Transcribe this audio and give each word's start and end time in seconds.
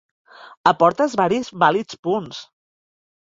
Aportes 0.69 1.13
varis 1.19 1.51
vàlids 1.65 1.99
punts. 2.07 2.41